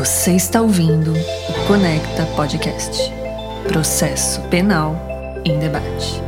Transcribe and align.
Você 0.00 0.32
está 0.32 0.62
ouvindo 0.62 1.12
o 1.12 1.66
Conecta 1.66 2.24
Podcast 2.34 3.12
Processo 3.68 4.40
Penal 4.48 4.96
em 5.44 5.58
Debate. 5.58 6.22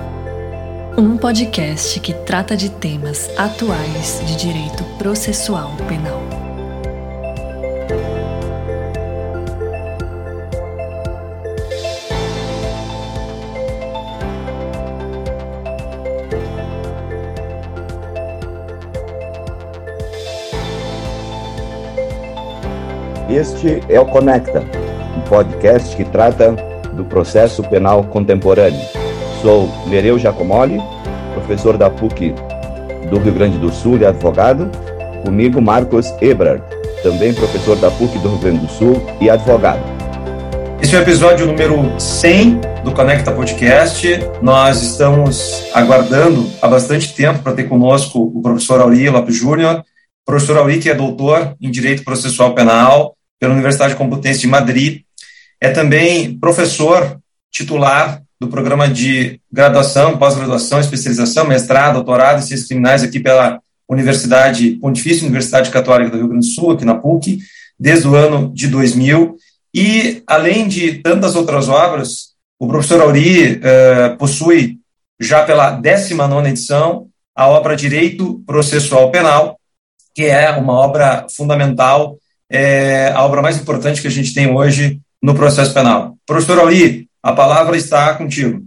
Um 0.99 1.17
podcast 1.17 1.99
que 2.01 2.13
trata 2.13 2.55
de 2.55 2.69
temas 2.69 3.31
atuais 3.39 4.21
de 4.27 4.37
direito 4.37 4.85
processual 4.99 5.75
penal. 5.89 6.32
Este 23.33 23.81
é 23.89 23.99
o 23.99 24.05
Conecta, 24.05 24.63
um 25.17 25.23
podcast 25.23 25.97
que 25.97 26.05
trata 26.05 26.53
do 26.93 27.03
processo 27.03 27.63
penal 27.63 28.05
contemporâneo. 28.05 28.87
Sou 29.41 29.73
Nereu 29.87 30.19
Giacomoli, 30.19 30.79
professor 31.33 31.79
da 31.79 31.89
PUC 31.89 32.35
do 33.09 33.19
Rio 33.19 33.33
Grande 33.33 33.57
do 33.57 33.73
Sul 33.73 33.97
e 33.97 34.05
advogado. 34.05 34.71
Comigo, 35.25 35.63
Marcos 35.63 36.13
Ebrard, 36.21 36.63
também 37.03 37.33
professor 37.33 37.75
da 37.77 37.91
PUC 37.91 38.19
do 38.19 38.29
Rio 38.29 38.39
Grande 38.39 38.67
do 38.67 38.71
Sul 38.71 39.03
e 39.19 39.31
advogado. 39.31 39.83
Esse 40.83 40.95
é 40.95 40.99
o 40.99 41.03
episódio 41.03 41.47
número 41.47 41.99
100 41.99 42.61
do 42.85 42.93
Conecta 42.93 43.33
Podcast. 43.33 44.07
Nós 44.43 44.83
estamos 44.83 45.71
aguardando 45.73 46.51
há 46.61 46.69
bastante 46.69 47.15
tempo 47.15 47.39
para 47.39 47.55
ter 47.55 47.65
conosco 47.65 48.31
o 48.35 48.43
professor 48.43 48.79
Auri 48.83 49.09
Lopes 49.09 49.37
Júnior. 49.37 49.83
Professor 50.27 50.59
Auri, 50.59 50.79
que 50.79 50.91
é 50.91 50.95
doutor 50.95 51.57
em 51.59 51.71
Direito 51.71 52.05
Processual 52.05 52.55
Penal, 52.55 53.17
pela 53.43 53.55
Universidade 53.55 53.97
Complutense 53.97 54.39
de 54.39 54.47
Madrid. 54.47 55.01
É 55.61 55.69
também 55.69 56.39
professor 56.39 57.19
titular 57.51 58.23
do 58.41 58.47
programa 58.47 58.89
de 58.89 59.41
graduação, 59.51 60.17
pós-graduação, 60.17 60.79
especialização, 60.79 61.45
mestrado, 61.45 61.95
doutorado 61.95 62.39
em 62.39 62.43
ciências 62.43 62.69
criminais 62.69 63.03
aqui 63.03 63.19
pela 63.19 63.61
Universidade 63.89 64.71
Pontifícia 64.81 65.25
Universidade 65.25 65.71
Católica 65.71 66.13
do 66.13 66.19
Rio 66.19 66.29
Grande 66.29 66.47
do 66.47 66.53
Sul, 66.53 66.71
aqui 66.71 66.85
na 66.85 66.95
PUC, 66.95 67.41
desde 67.77 68.07
o 68.07 68.15
ano 68.15 68.53
de 68.55 68.69
2000. 68.69 69.37
E, 69.75 70.23
além 70.25 70.69
de 70.69 71.01
tantas 71.01 71.35
outras 71.35 71.69
obras, 71.69 72.35
o 72.61 72.69
professor 72.69 73.01
Auri 73.01 73.55
uh, 73.55 74.17
possui, 74.19 74.79
já 75.19 75.43
pela 75.43 75.73
19 75.73 76.49
edição, 76.49 77.09
a 77.35 77.49
obra 77.49 77.75
Direito 77.75 78.41
Processual 78.47 79.11
Penal, 79.11 79.59
que 80.15 80.27
é 80.27 80.49
uma 80.53 80.75
obra 80.75 81.27
fundamental 81.29 82.17
é 82.53 83.11
a 83.13 83.25
obra 83.25 83.41
mais 83.41 83.57
importante 83.57 84.03
que 84.03 84.07
a 84.07 84.11
gente 84.11 84.35
tem 84.35 84.55
hoje 84.55 85.01
no 85.23 85.35
processo 85.35 85.73
penal. 85.73 86.19
Professor 86.27 86.61
Ali, 86.61 87.09
a 87.23 87.33
palavra 87.33 87.79
está 87.79 88.15
contigo. 88.15 88.63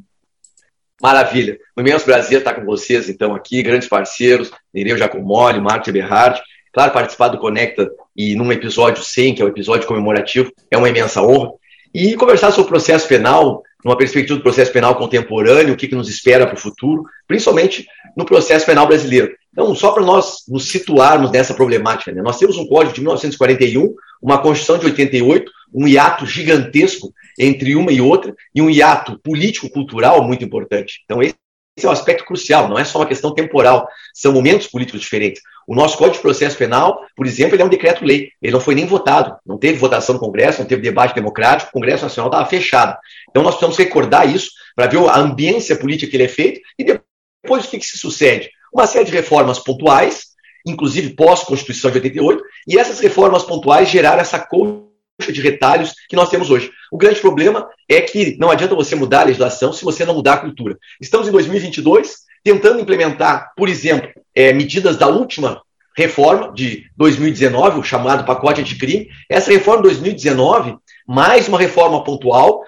Maravilha. 1.00 1.59
Um 1.77 1.81
imenso 1.81 2.03
prazer 2.03 2.39
estar 2.39 2.55
com 2.55 2.66
vocês, 2.66 3.09
então, 3.09 3.36
aqui, 3.36 3.61
grandes 3.61 3.88
parceiros, 3.88 4.50
Nereu 4.73 4.97
Giacomoli, 4.97 5.61
Marco 5.61 5.88
Eberhard. 5.88 6.42
Claro, 6.73 6.92
participar 6.92 7.27
do 7.27 7.38
Conecta 7.38 7.88
e 8.16 8.36
num 8.36 8.52
episódio 8.52 9.03
100, 9.03 9.36
que 9.36 9.42
é 9.44 9.45
um 9.45 9.50
episódio 9.50 9.88
comemorativo, 9.88 10.52
é 10.72 10.77
uma 10.77 10.89
imensa 10.89 11.22
honra. 11.22 11.52
E 11.94 12.16
conversar 12.16 12.52
sobre 12.52 12.67
o 12.67 12.70
processo 12.70 13.08
penal, 13.08 13.61
numa 13.83 13.95
perspectiva 13.95 14.38
do 14.38 14.44
processo 14.44 14.72
penal 14.72 14.95
contemporâneo, 14.95 15.75
o 15.75 15.77
que, 15.77 15.88
que 15.88 15.95
nos 15.95 16.09
espera 16.09 16.47
para 16.47 16.55
o 16.55 16.59
futuro, 16.59 17.03
principalmente 17.27 17.86
no 18.17 18.25
processo 18.25 18.66
penal 18.66 18.88
brasileiro. 18.88 19.31
Então, 19.56 19.73
só 19.73 19.94
para 19.94 20.03
nós 20.03 20.44
nos 20.50 20.67
situarmos 20.67 21.31
nessa 21.31 21.53
problemática, 21.53 22.11
né? 22.11 22.22
nós 22.22 22.38
temos 22.38 22.58
um 22.58 22.67
código 22.67 22.94
de 22.94 23.00
1941, 23.00 23.95
uma 24.22 24.38
Constituição 24.38 24.78
de 24.78 24.86
88, 24.88 25.49
um 25.73 25.88
hiato 25.88 26.26
gigantesco 26.26 27.14
entre 27.39 27.73
uma 27.73 27.89
e 27.89 28.02
outra, 28.02 28.36
e 28.54 28.61
um 28.61 28.70
hiato 28.70 29.17
político-cultural 29.23 30.21
muito 30.26 30.43
importante. 30.43 30.99
Então, 31.05 31.23
esse 31.23 31.36
é 31.82 31.88
um 31.88 31.92
aspecto 31.92 32.26
crucial, 32.26 32.67
não 32.67 32.77
é 32.77 32.83
só 32.83 32.99
uma 32.99 33.05
questão 33.05 33.33
temporal, 33.33 33.88
são 34.14 34.33
momentos 34.33 34.67
políticos 34.67 34.99
diferentes. 34.99 35.42
O 35.66 35.73
nosso 35.73 35.98
Código 35.98 36.17
de 36.17 36.22
Processo 36.22 36.58
Penal, 36.58 37.05
por 37.16 37.26
exemplo, 37.26 37.55
ele 37.55 37.64
é 37.64 37.66
um 37.66 37.70
decreto-lei, 37.70 38.32
ele 38.42 38.52
não 38.52 38.60
foi 38.60 38.76
nem 38.76 38.86
votado, 38.86 39.37
não 39.45 39.58
teve 39.58 39.80
votação 39.80 40.16
no 40.16 40.22
Congresso, 40.22 40.60
não 40.60 40.67
teve 40.67 40.82
debate 40.82 41.16
democrático, 41.16 41.70
o 41.70 41.73
Congresso 41.73 42.04
Nacional 42.04 42.30
estava 42.30 42.49
fechado. 42.49 42.98
Então, 43.30 43.42
nós 43.42 43.55
precisamos 43.55 43.77
recordar 43.77 44.30
isso 44.30 44.52
para 44.76 44.87
ver 44.87 44.99
a 45.08 45.17
ambiência 45.17 45.77
política 45.77 46.11
que 46.11 46.17
ele 46.17 46.26
é 46.26 46.30
feito 46.30 46.60
e 46.77 46.83
depois 46.83 47.66
o 47.66 47.70
que, 47.70 47.80
que 47.80 47.86
se 47.86 47.98
sucede 47.98 48.49
uma 48.75 48.87
série 48.87 49.05
de 49.05 49.11
reformas 49.11 49.58
pontuais, 49.58 50.25
inclusive 50.67 51.15
pós-Constituição 51.15 51.89
de 51.91 51.97
88, 51.97 52.43
e 52.67 52.77
essas 52.77 52.99
reformas 52.99 53.43
pontuais 53.43 53.89
geraram 53.89 54.19
essa 54.19 54.37
colcha 54.37 55.31
de 55.31 55.39
retalhos 55.41 55.93
que 56.09 56.15
nós 56.15 56.30
temos 56.30 56.49
hoje. 56.49 56.69
O 56.91 56.97
grande 56.97 57.21
problema 57.21 57.69
é 57.89 58.02
que 58.02 58.36
não 58.37 58.52
adianta 58.52 58.75
você 58.75 58.93
mudar 58.93 59.21
a 59.21 59.25
legislação 59.25 59.71
se 59.71 59.86
você 59.86 60.03
não 60.03 60.15
mudar 60.15 60.33
a 60.33 60.37
cultura. 60.39 60.77
Estamos 60.99 61.27
em 61.27 61.31
2022 61.31 62.25
tentando 62.43 62.81
implementar, 62.81 63.53
por 63.55 63.69
exemplo, 63.69 64.09
é, 64.36 64.52
medidas 64.52 64.97
da 64.97 65.07
última 65.07 65.61
reforma 65.97 66.52
de 66.53 66.83
2019, 66.97 67.80
o 67.80 67.83
chamado 67.83 68.25
pacote 68.25 68.59
anticrime. 68.59 69.07
Essa 69.30 69.52
reforma 69.52 69.83
de 69.83 69.89
2019, 69.89 70.75
mais 71.07 71.47
uma 71.47 71.57
reforma 71.57 72.03
pontual, 72.03 72.61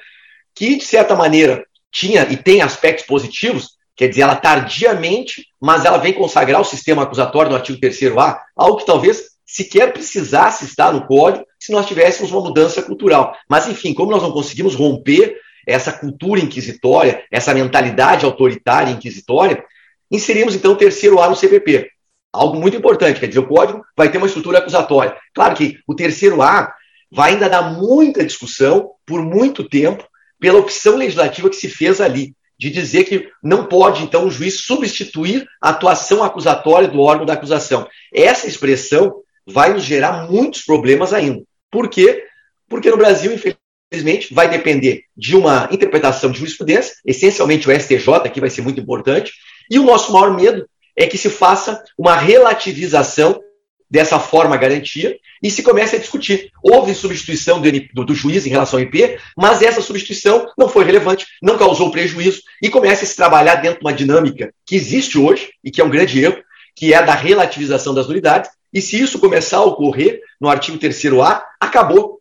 que, 0.56 0.78
de 0.78 0.86
certa 0.86 1.16
maneira, 1.16 1.66
tinha 1.92 2.24
e 2.32 2.38
tem 2.38 2.62
aspectos 2.62 3.06
positivos, 3.06 3.77
Quer 3.98 4.10
dizer, 4.10 4.22
ela 4.22 4.36
tardiamente, 4.36 5.48
mas 5.60 5.84
ela 5.84 5.98
vem 5.98 6.14
consagrar 6.14 6.62
o 6.62 6.66
sistema 6.66 7.02
acusatório 7.02 7.50
no 7.50 7.58
artigo 7.58 7.82
3A, 7.82 8.38
algo 8.56 8.78
que 8.78 8.86
talvez 8.86 9.32
sequer 9.44 9.92
precisasse 9.92 10.66
estar 10.66 10.94
no 10.94 11.08
código 11.08 11.44
se 11.60 11.72
nós 11.72 11.88
tivéssemos 11.88 12.32
uma 12.32 12.42
mudança 12.42 12.84
cultural. 12.84 13.36
Mas, 13.50 13.68
enfim, 13.68 13.96
como 13.96 14.12
nós 14.12 14.22
não 14.22 14.32
conseguimos 14.32 14.76
romper 14.76 15.36
essa 15.66 15.92
cultura 15.92 16.40
inquisitória, 16.40 17.24
essa 17.32 17.56
mentalidade 17.56 18.24
autoritária 18.24 18.92
inquisitória, 18.92 19.64
inserimos 20.12 20.54
então 20.54 20.74
o 20.74 20.78
terceiro 20.78 21.20
A 21.20 21.28
no 21.28 21.36
CPP. 21.36 21.90
Algo 22.32 22.60
muito 22.60 22.78
importante, 22.78 23.20
quer 23.20 23.28
dizer, 23.28 23.40
o 23.40 23.48
código 23.48 23.84
vai 23.96 24.12
ter 24.12 24.20
uma 24.20 24.28
estrutura 24.28 24.60
acusatória. 24.60 25.18
Claro 25.34 25.56
que 25.56 25.80
o 25.88 25.96
terceiro 25.96 26.44
A 26.44 26.72
vai 27.12 27.32
ainda 27.32 27.50
dar 27.50 27.64
muita 27.64 28.24
discussão 28.24 28.92
por 29.08 29.24
muito 29.24 29.68
tempo 29.68 30.08
pela 30.40 30.60
opção 30.60 30.96
legislativa 30.98 31.50
que 31.50 31.56
se 31.56 31.68
fez 31.68 32.00
ali 32.00 32.36
de 32.58 32.70
dizer 32.70 33.04
que 33.04 33.30
não 33.44 33.66
pode, 33.66 34.04
então, 34.04 34.26
o 34.26 34.32
juiz 34.32 34.62
substituir 34.62 35.48
a 35.62 35.70
atuação 35.70 36.24
acusatória 36.24 36.88
do 36.88 37.02
órgão 37.02 37.26
da 37.26 37.34
acusação. 37.34 37.88
Essa 38.14 38.48
expressão 38.48 39.22
vai 39.46 39.74
nos 39.74 39.84
gerar 39.84 40.30
muitos 40.30 40.64
problemas 40.64 41.14
ainda. 41.14 41.44
Por 41.72 41.90
quê? 41.90 42.24
Porque 42.68 42.90
no 42.90 42.98
Brasil, 42.98 43.32
infelizmente, 43.32 44.34
vai 44.34 44.50
depender 44.50 45.04
de 45.16 45.36
uma 45.36 45.70
interpretação 45.72 46.32
de 46.32 46.40
jurisprudência, 46.40 46.96
essencialmente 47.06 47.70
o 47.70 47.80
STJ, 47.80 48.30
que 48.34 48.42
vai 48.42 48.50
ser 48.50 48.62
muito 48.62 48.80
importante, 48.80 49.34
e 49.70 49.78
o 49.80 49.84
nosso 49.84 50.12
maior 50.12 50.36
medo 50.36 50.68
é 50.96 51.06
que 51.06 51.18
se 51.18 51.30
faça 51.30 51.84
uma 51.98 52.16
relativização 52.16 53.40
dessa 53.90 54.20
forma 54.20 54.58
garantia 54.58 55.18
e 55.42 55.50
se 55.50 55.64
começa 55.64 55.96
a 55.96 56.00
discutir. 56.00 56.52
Houve 56.62 56.94
substituição 56.94 57.62
do, 57.62 57.72
do, 57.94 58.06
do, 58.06 58.16
juiz 58.16 58.46
em 58.46 58.50
relação 58.50 58.80
ao 58.80 58.84
IP, 58.84 59.18
mas 59.38 59.62
essa 59.62 59.82
substituição 59.82 60.48
não 60.58 60.68
foi 60.68 60.84
relevante, 60.84 61.26
não 61.42 61.58
causou 61.58 61.92
prejuízo 61.92 62.42
e 62.62 62.70
começa 62.70 63.04
a 63.04 63.08
se 63.08 63.16
trabalhar 63.16 63.56
dentro 63.56 63.80
de 63.80 63.86
uma 63.86 63.94
dinâmica 63.94 64.54
que 64.66 64.76
existe 64.76 65.18
hoje 65.18 65.50
e 65.64 65.72
que 65.72 65.82
é 65.82 65.84
um 65.84 65.90
grande 65.90 66.22
erro, 66.22 66.38
que 66.76 66.94
é 66.94 66.98
a 66.98 67.02
da 67.02 67.14
relativização 67.14 67.94
das 67.94 68.08
nulidades. 68.08 68.52
E 68.74 68.82
se 68.82 69.00
isso 69.00 69.20
começar 69.20 69.58
a 69.58 69.66
ocorrer 69.66 70.22
no 70.40 70.50
artigo 70.50 70.78
3A, 70.78 71.42
acabou 71.60 72.18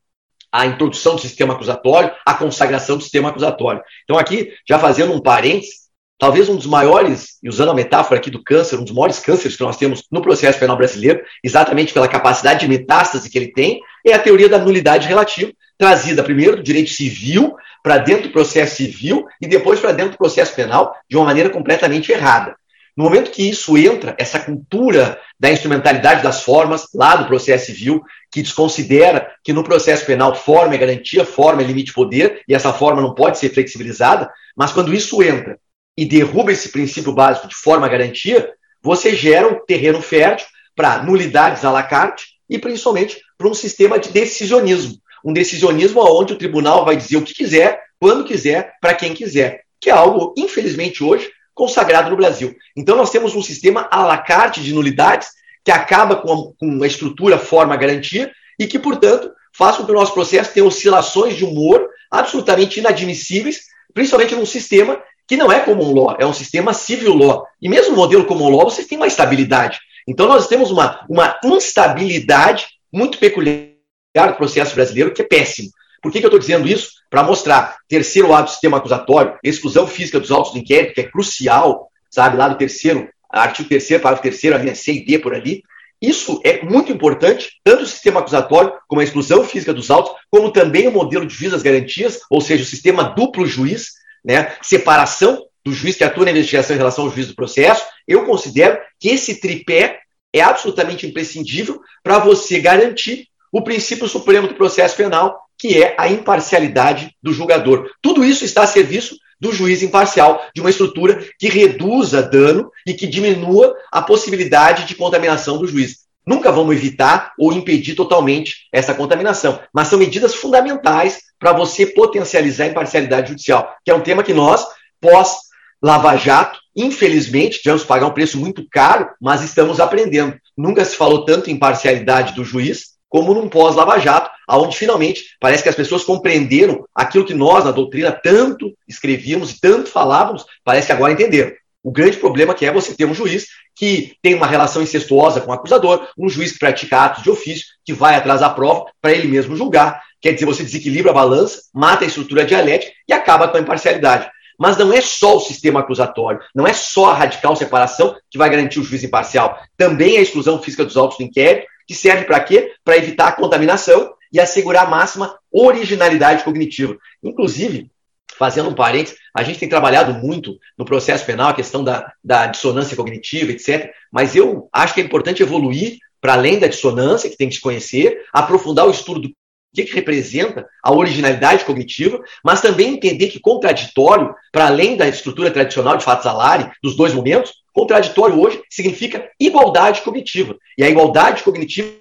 a 0.53 0.65
introdução 0.65 1.17
do 1.17 1.21
sistema 1.21 1.55
acusatório, 1.55 2.13
a 2.25 2.33
consagração 2.33 2.97
do 2.97 3.03
sistema 3.03 3.29
acusatório. 3.29 3.83
Então, 4.05 4.17
aqui, 4.17 4.53
já 4.67 4.79
fazendo 4.79 5.13
um 5.13 5.21
parênteses, 5.21 5.86
talvez 6.19 6.49
um 6.49 6.57
dos 6.57 6.67
maiores, 6.67 7.39
e 7.43 7.49
usando 7.49 7.71
a 7.71 7.75
metáfora 7.75 8.19
aqui 8.19 8.31
do 8.31 8.43
câncer, 8.43 8.79
um 8.79 8.85
dos 8.85 8.95
maiores 8.95 9.19
cânceres 9.19 9.57
que 9.57 9.63
nós 9.63 9.77
temos 9.77 10.05
no 10.11 10.23
processo 10.23 10.59
penal 10.59 10.77
brasileiro, 10.77 11.21
exatamente 11.43 11.93
pela 11.93 12.09
capacidade 12.09 12.61
de 12.61 12.69
metástase 12.69 13.29
que 13.29 13.39
ele 13.39 13.53
tem, 13.53 13.81
é 14.05 14.15
a 14.15 14.19
teoria 14.19 14.49
da 14.49 14.59
nulidade 14.59 15.09
relativa, 15.09 15.53
trazida 15.79 16.23
primeiro 16.23 16.57
do 16.57 16.63
direito 16.63 16.91
civil 16.91 17.55
para 17.83 17.99
dentro 17.99 18.25
do 18.25 18.33
processo 18.33 18.77
civil 18.77 19.27
e 19.41 19.47
depois 19.47 19.79
para 19.79 19.93
dentro 19.93 20.13
do 20.13 20.19
processo 20.19 20.55
penal 20.55 20.97
de 21.09 21.17
uma 21.17 21.27
maneira 21.27 21.51
completamente 21.51 22.11
errada. 22.11 22.57
No 22.97 23.05
momento 23.05 23.31
que 23.31 23.47
isso 23.47 23.77
entra, 23.77 24.17
essa 24.19 24.39
cultura 24.39 25.21
da 25.39 25.51
instrumentalidade 25.51 26.23
das 26.23 26.43
formas 26.43 26.87
lá 26.95 27.15
do 27.15 27.27
processo 27.27 27.67
civil, 27.67 28.03
que 28.33 28.41
desconsidera 28.41 29.31
que 29.45 29.53
no 29.53 29.63
processo 29.63 30.07
penal 30.07 30.35
forma 30.35 30.75
é 30.75 30.79
garantia, 30.79 31.23
forma 31.23 31.61
é 31.61 31.65
limite 31.67 31.89
de 31.89 31.93
poder, 31.93 32.41
e 32.49 32.55
essa 32.55 32.73
forma 32.73 33.03
não 33.03 33.15
pode 33.15 33.39
ser 33.39 33.51
flexibilizada, 33.51 34.31
mas 34.57 34.73
quando 34.73 34.95
isso 34.95 35.23
entra 35.23 35.59
e 35.97 36.05
derruba 36.05 36.53
esse 36.53 36.69
princípio 36.71 37.13
básico 37.13 37.49
de 37.49 37.55
forma 37.55 37.89
garantia, 37.89 38.53
você 38.83 39.15
gera 39.15 39.49
um 39.49 39.65
terreno 39.65 40.03
fértil 40.03 40.47
para 40.75 41.03
nulidades 41.03 41.65
à 41.65 41.71
la 41.71 41.83
carte 41.83 42.37
e 42.49 42.59
principalmente 42.59 43.21
para 43.39 43.49
um 43.49 43.55
sistema 43.55 43.99
de 43.99 44.11
decisionismo. 44.11 44.97
Um 45.25 45.33
decisionismo 45.33 46.01
onde 46.01 46.35
o 46.35 46.39
tribunal 46.39 46.85
vai 46.85 46.97
dizer 46.97 47.17
o 47.17 47.23
que 47.23 47.35
quiser, 47.35 47.81
quando 47.99 48.25
quiser, 48.25 48.75
para 48.81 48.95
quem 48.95 49.15
quiser, 49.15 49.63
que 49.81 49.91
é 49.91 49.93
algo, 49.93 50.35
infelizmente, 50.37 51.03
hoje 51.03 51.31
consagrado 51.55 52.11
no 52.11 52.17
Brasil. 52.17 52.55
Então, 52.77 52.97
nós 52.97 53.11
temos 53.11 53.35
um 53.35 53.43
sistema 53.43 53.89
à 53.91 54.05
la 54.05 54.19
carte 54.19 54.63
de 54.63 54.75
nulidades 54.75 55.29
que 55.65 55.71
acaba 55.71 56.17
com 56.17 56.55
a, 56.83 56.87
estrutura 56.87 57.39
forma 57.39 57.77
garantia 57.77 58.31
e 58.59 58.67
que, 58.67 58.79
portanto, 58.79 59.33
faz 59.57 59.77
com 59.77 59.85
que 59.85 59.91
o 59.91 59.95
nosso 59.95 60.13
processo 60.13 60.53
tenha 60.53 60.67
oscilações 60.67 61.35
de 61.35 61.45
humor 61.45 61.89
absolutamente 62.11 62.79
inadmissíveis, 62.79 63.63
principalmente 63.93 64.35
num 64.35 64.47
sistema 64.47 65.03
que 65.27 65.37
não 65.37 65.51
é 65.51 65.61
common 65.61 65.93
law, 65.93 66.17
é 66.19 66.27
um 66.27 66.33
sistema 66.33 66.73
civil 66.73 67.15
law. 67.15 67.47
E 67.61 67.69
mesmo 67.69 67.91
no 67.91 67.97
modelo 67.97 68.25
common 68.25 68.51
law, 68.51 68.71
você 68.71 68.85
tem 68.85 68.97
uma 68.97 69.07
estabilidade. 69.07 69.79
Então, 70.07 70.29
nós 70.29 70.47
temos 70.47 70.71
uma, 70.71 71.05
uma 71.09 71.39
instabilidade 71.45 72.67
muito 72.93 73.19
peculiar 73.19 73.75
do 74.17 74.35
processo 74.37 74.75
brasileiro, 74.75 75.13
que 75.13 75.23
é 75.23 75.25
péssimo. 75.25 75.71
Por 76.01 76.13
que, 76.13 76.21
que 76.21 76.25
eu 76.25 76.29
estou 76.29 76.39
dizendo 76.39 76.69
isso? 76.69 76.91
Para 77.11 77.25
mostrar 77.25 77.77
terceiro 77.89 78.33
ato 78.33 78.45
do 78.45 78.51
sistema 78.51 78.77
acusatório, 78.77 79.37
exclusão 79.43 79.87
física 79.87 80.21
dos 80.21 80.31
autos 80.31 80.53
do 80.53 80.59
inquérito, 80.59 80.95
que 80.95 81.01
é 81.01 81.11
crucial, 81.11 81.89
sabe, 82.09 82.37
lá 82.37 82.49
do 82.49 82.57
terceiro, 82.57 83.09
artigo 83.29 83.69
terceiro, 83.69 84.03
parágrafo 84.03 84.23
terceiro, 84.23 84.55
a 84.55 84.59
linha 84.59 84.75
C 84.75 84.93
e 84.93 85.05
D 85.05 85.19
por 85.19 85.35
ali. 85.35 85.63
Isso 86.01 86.41
é 86.45 86.63
muito 86.63 86.93
importante, 86.93 87.51
tanto 87.65 87.83
o 87.83 87.87
sistema 87.87 88.21
acusatório, 88.21 88.73
como 88.87 89.01
a 89.01 89.05
exclusão 89.05 89.45
física 89.45 89.73
dos 89.73 89.91
autos, 89.91 90.13
como 90.31 90.53
também 90.53 90.87
o 90.87 90.93
modelo 90.93 91.27
de 91.27 91.49
das 91.49 91.63
garantias, 91.63 92.21
ou 92.31 92.41
seja, 92.41 92.63
o 92.63 92.67
sistema 92.67 93.03
duplo 93.03 93.47
juiz, 93.47 93.93
né, 94.27 94.53
separação 94.61 95.47
do 95.65 95.73
juiz 95.73 95.97
que 95.97 96.05
atua 96.05 96.25
na 96.25 96.33
investigação 96.33 96.75
em 96.75 96.79
relação 96.79 97.05
ao 97.05 97.11
juiz 97.11 97.29
do 97.29 97.35
processo. 97.35 97.85
Eu 98.07 98.27
considero 98.27 98.79
que 98.99 99.09
esse 99.09 99.41
tripé 99.41 100.01
é 100.33 100.41
absolutamente 100.41 101.07
imprescindível 101.07 101.81
para 102.03 102.19
você 102.19 102.61
garantir 102.61 103.29
o 103.53 103.63
princípio 103.63 104.09
supremo 104.09 104.49
do 104.49 104.55
processo 104.55 104.97
penal, 104.97 105.41
que 105.59 105.83
é 105.83 105.95
a 105.99 106.09
imparcialidade 106.09 107.11
do 107.23 107.33
julgador. 107.33 107.91
Tudo 108.03 108.25
isso 108.25 108.45
está 108.45 108.65
a 108.65 108.67
serviço 108.67 109.17
do 109.41 109.53
juiz 109.53 109.83
imparcial, 109.83 110.45
de 110.55 110.61
uma 110.61 110.71
estrutura 110.71 111.27
que 111.39 111.49
reduza 111.49 112.23
dano 112.23 112.71
e 112.87 112.95
que 112.95 113.07
diminua 113.07 113.75
a 113.93 114.03
possibilidade 114.03 114.85
de 114.87 114.95
contaminação 114.95 115.59
do 115.59 115.67
juiz. 115.67 116.06
Nunca 116.27 116.51
vamos 116.51 116.75
evitar 116.75 117.33
ou 117.39 117.53
impedir 117.53 117.95
totalmente 117.95 118.67
essa 118.73 118.95
contaminação, 118.95 119.61
mas 119.73 119.89
são 119.89 119.99
medidas 119.99 120.35
fundamentais 120.35 121.21
para 121.39 121.53
você 121.53 121.87
potencializar 121.87 122.65
a 122.65 122.69
imparcialidade 122.69 123.29
judicial, 123.29 123.73
que 123.85 123.91
é 123.91 123.95
um 123.95 124.01
tema 124.01 124.25
que 124.25 124.35
nós, 124.35 124.67
pós 125.01 125.37
Lava 125.83 126.17
Jato, 126.17 126.59
infelizmente, 126.75 127.59
tivemos 127.59 127.83
que 127.83 127.89
pagar 127.89 128.07
um 128.07 128.13
preço 128.13 128.39
muito 128.39 128.67
caro, 128.71 129.09
mas 129.21 129.43
estamos 129.43 129.79
aprendendo. 129.79 130.37
Nunca 130.57 130.85
se 130.85 130.97
falou 130.97 131.25
tanto 131.25 131.49
em 131.49 131.55
imparcialidade 131.55 132.35
do 132.35 132.45
juiz 132.45 132.97
como 133.09 133.33
num 133.33 133.49
pós-Lava 133.49 133.99
Jato, 133.99 134.31
onde 134.49 134.77
finalmente 134.77 135.37
parece 135.41 135.63
que 135.63 135.69
as 135.69 135.77
pessoas 135.77 136.03
compreenderam 136.03 136.85
aquilo 136.95 137.25
que 137.25 137.35
nós, 137.35 137.65
na 137.65 137.71
doutrina, 137.71 138.11
tanto 138.11 138.75
escrevíamos 138.89 139.53
e 139.53 139.61
tanto 139.61 139.91
falávamos, 139.91 140.45
parece 140.65 140.89
que 140.89 140.93
agora 140.93 141.13
entenderam. 141.13 141.53
O 141.87 141.93
grande 141.93 142.17
problema 142.17 142.53
que 142.53 142.67
é 142.67 142.73
você 142.73 142.93
ter 142.97 143.05
um 143.05 143.15
juiz 143.15 143.47
que 143.73 144.17
tem 144.21 144.35
uma 144.35 144.49
relação 144.49 144.83
incestuosa 144.83 145.41
com 145.41 145.53
o 145.53 145.55
acusador, 145.55 146.09
um 146.19 146.29
juiz 146.29 146.51
que 146.51 146.59
pratica 146.59 147.05
atos 147.05 147.23
de 147.23 147.31
ofício, 147.31 147.65
que 147.85 147.93
vai 147.93 148.17
atrás 148.17 148.41
da 148.41 148.51
prova 148.51 148.87
para 149.01 149.13
ele 149.13 149.29
mesmo 149.29 149.55
julgar. 149.55 150.03
Quer 150.21 150.33
dizer, 150.33 150.47
você 150.47 150.65
desequilibra 150.65 151.13
a 151.13 151.15
balança, 151.15 151.61
mata 151.73 152.03
a 152.03 152.09
estrutura 152.09 152.45
dialética 152.45 152.93
e 153.09 153.13
acaba 153.13 153.47
com 153.47 153.57
a 153.57 153.61
imparcialidade. 153.61 154.29
Mas 154.59 154.77
não 154.77 154.93
é 154.93 155.01
só 155.01 155.37
o 155.37 155.41
sistema 155.41 155.79
acusatório, 155.79 156.41
não 156.53 156.67
é 156.67 156.73
só 156.73 157.11
a 157.11 157.15
radical 157.15 157.55
separação 157.55 158.17
que 158.29 158.37
vai 158.37 158.51
garantir 158.51 158.81
o 158.81 158.83
juiz 158.83 159.05
imparcial. 159.05 159.57
Também 159.77 160.19
a 160.19 160.23
exclusão 160.23 160.61
física 160.61 160.85
dos 160.85 160.97
autos 160.97 161.19
do 161.19 161.23
inquérito, 161.23 161.69
que 161.87 161.95
serve 161.95 162.25
para 162.25 162.41
quê? 162.41 162.73
Para 162.83 162.97
evitar 162.97 163.29
a 163.29 163.33
contaminação 163.33 164.13
e 164.33 164.41
assegurar 164.41 164.87
a 164.87 164.91
máxima 164.91 165.39
originalidade 165.53 166.43
cognitiva. 166.43 166.97
Inclusive, 167.23 167.89
fazendo 168.39 168.69
um 168.69 168.75
parênteses, 168.75 169.19
a 169.35 169.43
gente 169.43 169.59
tem 169.59 169.69
trabalhado 169.69 170.15
muito 170.15 170.59
no 170.77 170.85
processo 170.85 171.25
penal 171.25 171.49
a 171.49 171.55
questão 171.55 171.83
da, 171.83 172.13
da 172.23 172.47
dissonância 172.47 172.97
cognitiva, 172.97 173.53
etc. 173.53 173.91
Mas 174.13 174.35
eu 174.37 174.69
acho 174.73 174.95
que 174.95 175.01
é 175.01 175.05
importante 175.05 175.43
evoluir 175.43 175.99
para 176.21 176.35
além 176.35 176.59
da 176.59 176.67
dissonância, 176.67 177.31
que 177.31 177.37
tem 177.37 177.49
que 177.49 177.55
se 177.55 177.61
conhecer, 177.61 178.25
aprofundar 178.33 178.87
o 178.87 178.91
estudo 178.91 179.21
do 179.21 179.31
que, 179.75 179.85
que 179.85 179.95
representa 179.95 180.67
a 180.83 180.93
originalidade 180.93 181.65
cognitiva, 181.65 182.19
mas 182.43 182.61
também 182.61 182.95
entender 182.95 183.29
que 183.29 183.39
contraditório, 183.39 184.35
para 184.51 184.67
além 184.67 184.97
da 184.97 185.07
estrutura 185.07 185.51
tradicional 185.51 185.97
de 185.97 186.05
Fatzalari, 186.05 186.71
dos 186.83 186.97
dois 186.97 187.13
momentos, 187.13 187.53
contraditório 187.73 188.41
hoje 188.41 188.61
significa 188.71 189.31
igualdade 189.39 190.01
cognitiva. 190.01 190.57
E 190.79 190.83
a 190.83 190.89
igualdade 190.89 191.43
cognitiva 191.43 191.95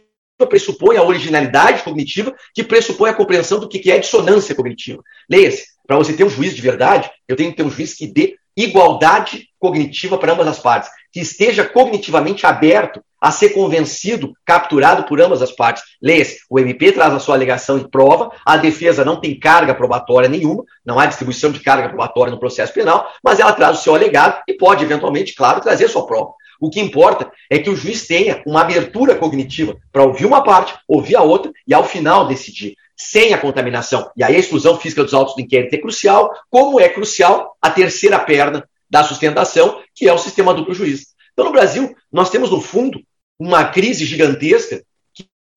pressupõe 0.50 0.98
a 0.98 1.04
originalidade 1.04 1.84
cognitiva, 1.84 2.34
que 2.54 2.64
pressupõe 2.64 3.10
a 3.10 3.14
compreensão 3.14 3.60
do 3.60 3.70
que 3.70 3.92
é 3.92 4.00
dissonância 4.00 4.56
cognitiva. 4.56 5.02
Leia-se, 5.30 5.75
para 5.86 5.98
você 5.98 6.14
ter 6.14 6.24
um 6.24 6.30
juiz 6.30 6.56
de 6.56 6.62
verdade, 6.62 7.10
eu 7.28 7.36
tenho 7.36 7.52
que 7.52 7.58
ter 7.58 7.64
um 7.64 7.72
juiz 7.72 7.94
que 7.94 8.08
dê 8.08 8.36
igualdade 8.56 9.50
cognitiva 9.60 10.18
para 10.18 10.34
ambas 10.34 10.48
as 10.48 10.60
partes, 10.60 10.90
que 11.12 11.20
esteja 11.20 11.66
cognitivamente 11.66 12.46
aberto 12.46 13.02
a 13.20 13.32
ser 13.32 13.50
convencido, 13.50 14.34
capturado 14.46 15.04
por 15.04 15.20
ambas 15.20 15.42
as 15.42 15.52
partes. 15.52 15.84
Leia-se, 16.02 16.40
o 16.50 16.60
MP 16.60 16.92
traz 16.92 17.14
a 17.14 17.20
sua 17.20 17.36
alegação 17.36 17.78
e 17.80 17.90
prova, 17.90 18.32
a 18.46 18.56
defesa 18.56 19.04
não 19.04 19.20
tem 19.20 19.38
carga 19.40 19.74
probatória 19.74 20.30
nenhuma, 20.30 20.64
não 20.86 21.00
há 21.00 21.06
distribuição 21.08 21.52
de 21.52 21.60
carga 21.60 21.90
probatória 21.90 22.32
no 22.32 22.40
processo 22.40 22.74
penal, 22.74 23.10
mas 23.24 23.40
ela 23.40 23.54
traz 23.54 23.80
o 23.80 23.82
seu 23.82 23.96
alegado 23.96 24.42
e 24.48 24.54
pode, 24.54 24.84
eventualmente, 24.84 25.34
claro, 25.34 25.60
trazer 25.60 25.88
sua 25.88 26.06
prova. 26.06 26.34
O 26.60 26.70
que 26.70 26.80
importa 26.80 27.30
é 27.50 27.58
que 27.58 27.70
o 27.70 27.76
juiz 27.76 28.08
tenha 28.08 28.42
uma 28.46 28.62
abertura 28.62 29.16
cognitiva 29.16 29.76
para 29.92 30.04
ouvir 30.04 30.26
uma 30.26 30.44
parte, 30.44 30.74
ouvir 30.88 31.16
a 31.16 31.22
outra 31.22 31.52
e, 31.68 31.74
ao 31.74 31.84
final, 31.84 32.28
decidir 32.28 32.76
sem 32.98 33.34
a 33.34 33.38
contaminação. 33.38 34.10
E 34.16 34.24
aí 34.24 34.36
a 34.36 34.40
exclusão 34.40 34.78
física 34.80 35.04
dos 35.04 35.14
autos 35.14 35.36
do 35.36 35.42
inquérito 35.42 35.74
é 35.74 35.78
crucial, 35.78 36.32
como 36.50 36.80
é 36.80 36.90
crucial 36.90 37.56
a 37.62 37.70
terceira 37.70 38.20
perna 38.20 38.68
da 38.90 39.04
sustentação, 39.04 39.82
que 39.94 40.08
é 40.08 40.14
o 40.14 40.18
sistema 40.18 40.54
duplo 40.54 40.74
juiz. 40.74 41.08
Então, 41.34 41.46
no 41.46 41.52
Brasil, 41.52 41.94
nós 42.12 42.30
temos, 42.30 42.50
no 42.50 42.62
fundo, 42.62 43.02
uma 43.38 43.66
crise 43.66 44.06
gigantesca 44.06 44.82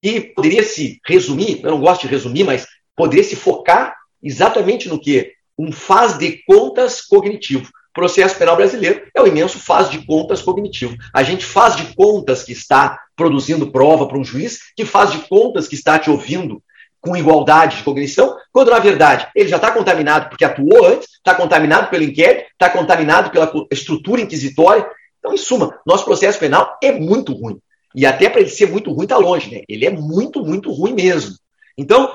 que, 0.02 0.20
poderia 0.20 0.62
se 0.62 1.00
resumir, 1.06 1.60
eu 1.62 1.70
não 1.70 1.80
gosto 1.80 2.02
de 2.02 2.08
resumir, 2.08 2.44
mas 2.44 2.66
poderia 2.96 3.24
se 3.24 3.36
focar 3.36 3.96
exatamente 4.22 4.88
no 4.88 5.00
que? 5.00 5.32
Um 5.56 5.72
faz 5.72 6.18
de 6.18 6.42
contas 6.44 7.00
cognitivo. 7.00 7.68
O 7.90 7.92
processo 7.92 8.36
penal 8.36 8.56
brasileiro 8.56 9.02
é 9.14 9.20
o 9.20 9.26
imenso 9.26 9.58
faz 9.58 9.90
de 9.90 10.04
contas 10.04 10.40
cognitivo. 10.40 10.96
A 11.12 11.22
gente 11.22 11.44
faz 11.44 11.74
de 11.74 11.94
contas 11.94 12.44
que 12.44 12.52
está 12.52 12.98
produzindo 13.16 13.72
prova 13.72 14.06
para 14.06 14.18
um 14.18 14.24
juiz, 14.24 14.72
que 14.76 14.84
faz 14.84 15.10
de 15.10 15.18
contas 15.28 15.66
que 15.66 15.74
está 15.74 15.98
te 15.98 16.08
ouvindo 16.08 16.62
com 17.00 17.16
igualdade 17.16 17.78
de 17.78 17.82
cognição, 17.84 18.36
quando 18.52 18.70
na 18.70 18.78
verdade 18.78 19.28
ele 19.34 19.48
já 19.48 19.56
está 19.56 19.70
contaminado 19.70 20.28
porque 20.28 20.44
atuou 20.44 20.86
antes, 20.86 21.08
está 21.14 21.34
contaminado 21.34 21.88
pelo 21.90 22.04
inquérito, 22.04 22.50
está 22.52 22.68
contaminado 22.68 23.30
pela 23.30 23.50
estrutura 23.70 24.20
inquisitória. 24.20 24.88
Então, 25.18 25.32
em 25.32 25.36
suma, 25.36 25.78
nosso 25.86 26.04
processo 26.04 26.38
penal 26.38 26.76
é 26.82 26.92
muito 26.92 27.32
ruim. 27.32 27.58
E 27.94 28.04
até 28.06 28.28
para 28.28 28.40
ele 28.40 28.50
ser 28.50 28.70
muito 28.70 28.92
ruim, 28.92 29.04
está 29.04 29.16
longe, 29.16 29.50
né? 29.50 29.62
Ele 29.68 29.86
é 29.86 29.90
muito, 29.90 30.44
muito 30.44 30.70
ruim 30.70 30.92
mesmo. 30.92 31.34
Então, 31.76 32.12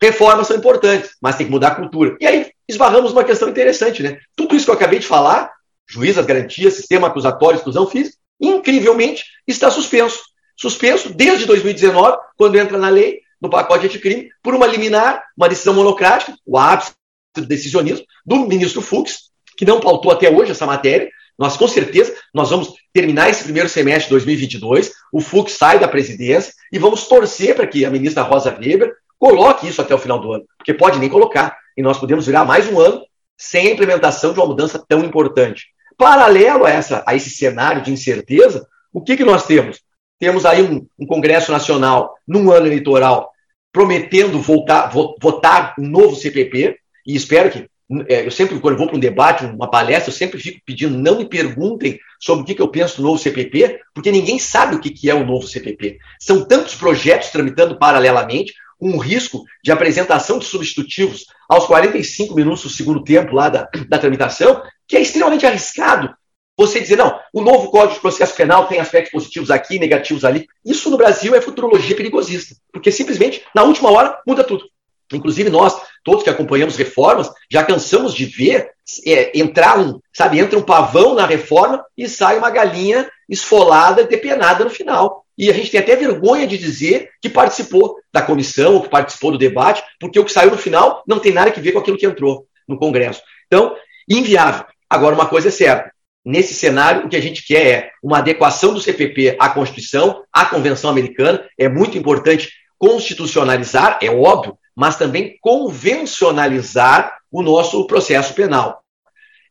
reformas 0.00 0.46
são 0.46 0.56
importantes, 0.56 1.12
mas 1.20 1.36
tem 1.36 1.46
que 1.46 1.52
mudar 1.52 1.68
a 1.68 1.74
cultura. 1.74 2.16
E 2.20 2.26
aí 2.26 2.50
esbarramos 2.68 3.12
uma 3.12 3.24
questão 3.24 3.48
interessante, 3.48 4.02
né? 4.02 4.18
Tudo 4.36 4.54
isso 4.54 4.64
que 4.64 4.70
eu 4.70 4.74
acabei 4.74 4.98
de 4.98 5.06
falar, 5.06 5.50
juiz, 5.88 6.18
as 6.18 6.26
garantias, 6.26 6.74
sistema 6.74 7.08
acusatório, 7.08 7.56
exclusão 7.56 7.86
física, 7.86 8.16
incrivelmente 8.40 9.24
está 9.46 9.70
suspenso. 9.70 10.20
Suspenso 10.56 11.12
desde 11.12 11.46
2019, 11.46 12.16
quando 12.36 12.56
entra 12.56 12.78
na 12.78 12.88
lei, 12.88 13.20
no 13.44 13.50
pacote 13.50 13.84
anticrime, 13.84 14.30
por 14.42 14.54
uma 14.54 14.66
liminar, 14.66 15.22
uma 15.36 15.50
decisão 15.50 15.74
monocrática, 15.74 16.34
o 16.46 16.56
ápice 16.58 16.92
do 17.36 17.44
decisionismo, 17.44 18.06
do 18.24 18.38
ministro 18.46 18.80
Fux, 18.80 19.30
que 19.56 19.66
não 19.66 19.80
pautou 19.80 20.10
até 20.10 20.30
hoje 20.30 20.52
essa 20.52 20.64
matéria. 20.64 21.10
Nós, 21.38 21.54
com 21.54 21.68
certeza, 21.68 22.14
nós 22.32 22.48
vamos 22.48 22.72
terminar 22.92 23.28
esse 23.28 23.44
primeiro 23.44 23.68
semestre 23.68 24.04
de 24.04 24.10
2022, 24.10 24.92
o 25.12 25.20
Fux 25.20 25.52
sai 25.52 25.78
da 25.78 25.86
presidência 25.86 26.54
e 26.72 26.78
vamos 26.78 27.06
torcer 27.06 27.54
para 27.54 27.66
que 27.66 27.84
a 27.84 27.90
ministra 27.90 28.22
Rosa 28.22 28.56
Weber 28.58 28.94
coloque 29.18 29.68
isso 29.68 29.82
até 29.82 29.94
o 29.94 29.98
final 29.98 30.18
do 30.18 30.32
ano, 30.32 30.44
porque 30.56 30.72
pode 30.72 30.98
nem 30.98 31.10
colocar, 31.10 31.54
e 31.76 31.82
nós 31.82 31.98
podemos 31.98 32.24
virar 32.24 32.46
mais 32.46 32.66
um 32.66 32.80
ano 32.80 33.02
sem 33.36 33.68
a 33.68 33.72
implementação 33.72 34.32
de 34.32 34.40
uma 34.40 34.46
mudança 34.46 34.82
tão 34.88 35.04
importante. 35.04 35.66
Paralelo 35.98 36.64
a, 36.64 36.70
essa, 36.70 37.04
a 37.06 37.14
esse 37.14 37.28
cenário 37.28 37.82
de 37.82 37.92
incerteza, 37.92 38.66
o 38.92 39.02
que, 39.02 39.16
que 39.16 39.24
nós 39.24 39.44
temos? 39.44 39.80
Temos 40.18 40.46
aí 40.46 40.62
um, 40.62 40.86
um 40.98 41.06
Congresso 41.06 41.50
Nacional, 41.50 42.14
num 42.26 42.50
ano 42.50 42.66
eleitoral, 42.66 43.33
prometendo 43.74 44.40
voltar, 44.40 44.88
votar 45.20 45.74
um 45.76 45.88
novo 45.88 46.14
CPP, 46.14 46.76
e 47.04 47.16
espero 47.16 47.50
que, 47.50 47.66
é, 48.08 48.24
eu 48.24 48.30
sempre, 48.30 48.60
quando 48.60 48.78
vou 48.78 48.86
para 48.86 48.96
um 48.96 49.00
debate, 49.00 49.44
uma 49.44 49.68
palestra, 49.68 50.12
eu 50.12 50.16
sempre 50.16 50.40
fico 50.40 50.60
pedindo, 50.64 50.96
não 50.96 51.18
me 51.18 51.28
perguntem 51.28 51.98
sobre 52.20 52.44
o 52.44 52.46
que, 52.46 52.54
que 52.54 52.62
eu 52.62 52.68
penso 52.68 52.98
do 52.98 53.02
novo 53.02 53.18
CPP, 53.18 53.80
porque 53.92 54.12
ninguém 54.12 54.38
sabe 54.38 54.76
o 54.76 54.80
que, 54.80 54.90
que 54.90 55.10
é 55.10 55.14
o 55.14 55.26
novo 55.26 55.48
CPP. 55.48 55.98
São 56.20 56.44
tantos 56.44 56.76
projetos 56.76 57.30
tramitando 57.30 57.76
paralelamente, 57.76 58.54
com 58.78 58.90
um 58.90 58.98
risco 58.98 59.42
de 59.62 59.72
apresentação 59.72 60.38
de 60.38 60.44
substitutivos 60.44 61.24
aos 61.48 61.66
45 61.66 62.32
minutos 62.32 62.62
do 62.62 62.70
segundo 62.70 63.02
tempo 63.02 63.34
lá 63.34 63.48
da, 63.48 63.68
da 63.88 63.98
tramitação, 63.98 64.62
que 64.86 64.96
é 64.96 65.00
extremamente 65.00 65.44
arriscado 65.44 66.14
você 66.56 66.80
dizer, 66.80 66.96
não, 66.96 67.18
o 67.32 67.40
novo 67.40 67.70
Código 67.70 67.94
de 67.94 68.00
Processo 68.00 68.34
Penal 68.34 68.66
tem 68.66 68.78
aspectos 68.78 69.10
positivos 69.10 69.50
aqui, 69.50 69.78
negativos 69.78 70.24
ali. 70.24 70.46
Isso 70.64 70.88
no 70.88 70.96
Brasil 70.96 71.34
é 71.34 71.40
futurologia 71.40 71.96
perigosista, 71.96 72.54
porque 72.72 72.92
simplesmente, 72.92 73.42
na 73.54 73.64
última 73.64 73.90
hora, 73.90 74.18
muda 74.26 74.44
tudo. 74.44 74.64
Inclusive 75.12 75.50
nós, 75.50 75.76
todos 76.04 76.22
que 76.22 76.30
acompanhamos 76.30 76.76
reformas, 76.76 77.30
já 77.50 77.62
cansamos 77.62 78.14
de 78.14 78.24
ver 78.24 78.70
é, 79.06 79.38
entrar 79.38 79.78
um, 79.78 79.98
sabe, 80.12 80.38
entra 80.38 80.58
um 80.58 80.62
pavão 80.62 81.14
na 81.14 81.26
reforma 81.26 81.84
e 81.96 82.08
sai 82.08 82.38
uma 82.38 82.50
galinha 82.50 83.10
esfolada, 83.28 84.04
depenada 84.04 84.64
no 84.64 84.70
final. 84.70 85.24
e 85.36 85.50
a 85.50 85.52
gente 85.52 85.70
tem 85.70 85.80
até 85.80 85.96
vergonha 85.96 86.46
de 86.46 86.56
dizer 86.56 87.10
que 87.20 87.28
participou 87.28 87.96
da 88.12 88.22
comissão 88.22 88.74
ou 88.74 88.82
que 88.82 88.88
participou 88.88 89.32
do 89.32 89.38
debate, 89.38 89.82
porque 89.98 90.18
o 90.18 90.24
que 90.24 90.32
saiu 90.32 90.52
no 90.52 90.58
final 90.58 91.02
não 91.08 91.18
tem 91.18 91.32
nada 91.32 91.50
a 91.50 91.60
ver 91.60 91.72
com 91.72 91.80
aquilo 91.80 91.98
que 91.98 92.06
entrou 92.06 92.46
no 92.68 92.78
Congresso. 92.78 93.20
Então, 93.46 93.74
inviável. 94.08 94.64
Agora, 94.88 95.14
uma 95.14 95.26
coisa 95.26 95.48
é 95.48 95.50
certa: 95.50 95.90
nesse 96.24 96.54
cenário, 96.54 97.04
o 97.04 97.08
que 97.08 97.16
a 97.16 97.22
gente 97.22 97.44
quer 97.44 97.66
é 97.66 97.90
uma 98.02 98.18
adequação 98.18 98.72
do 98.72 98.80
CPP 98.80 99.36
à 99.38 99.48
Constituição, 99.48 100.22
à 100.32 100.46
Convenção 100.46 100.88
Americana. 100.88 101.44
É 101.58 101.68
muito 101.68 101.98
importante 101.98 102.50
constitucionalizar, 102.78 103.98
é 104.02 104.10
óbvio, 104.10 104.58
mas 104.74 104.96
também 104.96 105.36
convencionalizar 105.40 107.16
o 107.30 107.42
nosso 107.42 107.86
processo 107.86 108.34
penal. 108.34 108.82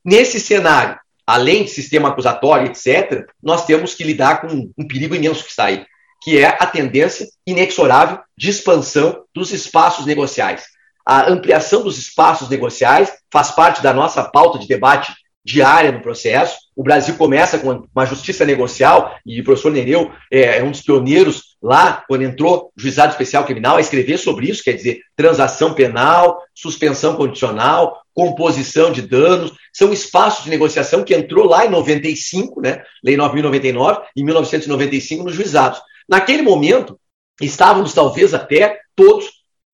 Nesse 0.03 0.39
cenário, 0.39 0.99
além 1.25 1.63
de 1.63 1.69
sistema 1.69 2.09
acusatório, 2.09 2.67
etc., 2.67 3.25
nós 3.41 3.65
temos 3.65 3.93
que 3.93 4.03
lidar 4.03 4.41
com 4.41 4.69
um 4.77 4.87
perigo 4.87 5.15
imenso 5.15 5.43
que 5.43 5.49
está 5.49 5.65
aí, 5.65 5.85
que 6.21 6.39
é 6.39 6.57
a 6.59 6.65
tendência 6.65 7.27
inexorável 7.45 8.19
de 8.37 8.49
expansão 8.49 9.23
dos 9.33 9.51
espaços 9.51 10.05
negociais. 10.05 10.65
A 11.05 11.29
ampliação 11.29 11.83
dos 11.83 11.97
espaços 11.97 12.49
negociais 12.49 13.11
faz 13.31 13.51
parte 13.51 13.81
da 13.81 13.93
nossa 13.93 14.23
pauta 14.23 14.57
de 14.57 14.67
debate 14.67 15.13
diária 15.45 15.91
no 15.91 16.01
processo. 16.01 16.57
O 16.75 16.83
Brasil 16.83 17.15
começa 17.15 17.59
com 17.59 17.85
uma 17.93 18.05
justiça 18.05 18.45
negocial, 18.45 19.15
e 19.25 19.41
o 19.41 19.43
professor 19.43 19.71
Nereu 19.71 20.11
é, 20.31 20.59
é 20.59 20.63
um 20.63 20.71
dos 20.71 20.81
pioneiros 20.81 21.55
lá, 21.61 22.03
quando 22.07 22.23
entrou 22.23 22.71
juizado 22.75 23.11
especial 23.11 23.45
criminal, 23.45 23.77
a 23.77 23.81
escrever 23.81 24.17
sobre 24.17 24.49
isso, 24.49 24.63
quer 24.63 24.73
dizer, 24.73 25.01
transação 25.15 25.73
penal, 25.73 26.41
suspensão 26.53 27.15
condicional, 27.15 28.01
composição 28.13 28.91
de 28.91 29.01
danos, 29.01 29.51
são 29.73 29.91
espaços 29.91 30.43
de 30.43 30.49
negociação 30.49 31.03
que 31.03 31.15
entrou 31.15 31.45
lá 31.45 31.65
em 31.65 31.69
95, 31.69 32.61
né, 32.61 32.83
Lei 33.03 33.15
9.099, 33.17 34.01
em 34.15 34.23
1995, 34.23 35.23
nos 35.23 35.35
juizados. 35.35 35.81
Naquele 36.07 36.41
momento, 36.41 36.99
estávamos 37.41 37.93
talvez 37.93 38.33
até 38.33 38.79
todos 38.95 39.25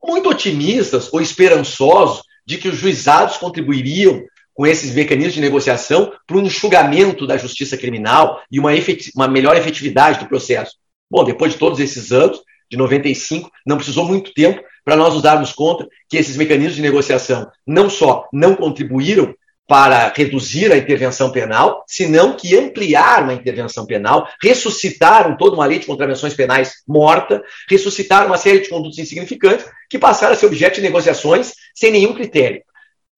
muito 0.03 0.29
otimistas 0.29 1.11
ou 1.11 1.21
esperançosos 1.21 2.23
de 2.45 2.57
que 2.57 2.69
os 2.69 2.77
juizados 2.77 3.37
contribuiriam 3.37 4.23
com 4.59 4.67
esses 4.67 4.93
mecanismos 4.93 5.35
de 5.35 5.39
negociação 5.39 6.11
para 6.27 6.35
um 6.35 6.41
enxugamento 6.41 7.25
da 7.25 7.37
justiça 7.37 7.77
criminal 7.77 8.41
e 8.51 8.59
uma, 8.59 8.71
uma 9.15 9.25
melhor 9.25 9.55
efetividade 9.55 10.19
do 10.19 10.25
processo. 10.25 10.75
Bom, 11.09 11.23
depois 11.23 11.53
de 11.53 11.57
todos 11.57 11.79
esses 11.79 12.11
anos, 12.11 12.41
de 12.69 12.75
95, 12.75 13.49
não 13.65 13.77
precisou 13.77 14.03
muito 14.03 14.33
tempo 14.33 14.61
para 14.83 14.97
nós 14.97 15.13
nos 15.13 15.23
darmos 15.23 15.53
conta 15.53 15.87
que 16.09 16.17
esses 16.17 16.35
mecanismos 16.35 16.75
de 16.75 16.81
negociação 16.81 17.49
não 17.65 17.89
só 17.89 18.27
não 18.33 18.53
contribuíram 18.53 19.33
para 19.65 20.11
reduzir 20.13 20.73
a 20.73 20.77
intervenção 20.77 21.31
penal, 21.31 21.85
senão 21.87 22.35
que 22.35 22.57
ampliaram 22.57 23.29
a 23.29 23.33
intervenção 23.35 23.85
penal, 23.85 24.27
ressuscitaram 24.43 25.37
toda 25.37 25.55
uma 25.55 25.65
lei 25.65 25.79
de 25.79 25.85
contravenções 25.85 26.33
penais 26.33 26.83
morta, 26.85 27.41
ressuscitaram 27.69 28.27
uma 28.27 28.37
série 28.37 28.59
de 28.59 28.67
condutos 28.67 28.99
insignificantes 28.99 29.65
que 29.89 29.97
passaram 29.97 30.33
a 30.33 30.35
ser 30.35 30.47
objeto 30.47 30.75
de 30.75 30.81
negociações 30.81 31.53
sem 31.73 31.93
nenhum 31.93 32.13
critério 32.13 32.61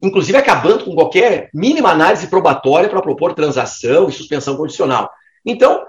inclusive 0.02 0.38
acabando 0.38 0.86
com 0.86 0.96
qualquer 0.96 1.50
mínima 1.54 1.90
análise 1.90 2.28
probatória 2.28 2.90
para 2.90 3.02
propor 3.02 3.34
transação 3.34 4.10
e 4.10 4.12
suspensão 4.12 4.58
condicional. 4.58 5.10
Então, 5.46 5.86